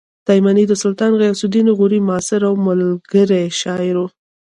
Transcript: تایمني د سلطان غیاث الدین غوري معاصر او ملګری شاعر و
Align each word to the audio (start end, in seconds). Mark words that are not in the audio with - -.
تایمني 0.27 0.63
د 0.67 0.73
سلطان 0.83 1.11
غیاث 1.19 1.39
الدین 1.45 1.67
غوري 1.77 1.99
معاصر 2.07 2.41
او 2.49 2.53
ملګری 2.67 3.43
شاعر 3.59 3.95
و 3.99 4.03